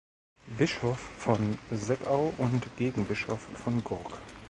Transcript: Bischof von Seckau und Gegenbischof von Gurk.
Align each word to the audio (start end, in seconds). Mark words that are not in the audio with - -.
Bischof 0.57 0.97
von 0.97 1.59
Seckau 1.69 2.33
und 2.39 2.75
Gegenbischof 2.75 3.39
von 3.53 3.83
Gurk. 3.83 4.17